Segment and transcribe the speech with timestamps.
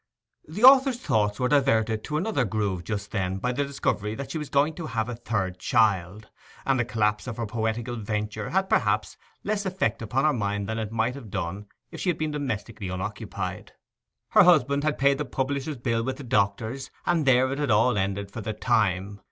[0.47, 4.39] The author's thoughts were diverted to another groove just then by the discovery that she
[4.39, 6.31] was going to have a third child,
[6.65, 10.79] and the collapse of her poetical venture had perhaps less effect upon her mind than
[10.79, 13.73] it might have done if she had been domestically unoccupied.
[14.29, 18.01] Her husband had paid the publisher's bill with the doctor's, and there it all had
[18.01, 19.19] ended for the time.